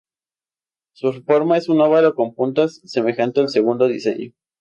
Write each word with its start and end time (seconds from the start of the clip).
Su 0.93 1.13
forma 1.23 1.59
es 1.59 1.69
un 1.69 1.79
ovalo 1.79 2.15
con 2.15 2.33
puntas, 2.33 2.81
semejante 2.85 3.39
al 3.39 3.49
segundo 3.49 3.85
diseño. 3.87 4.33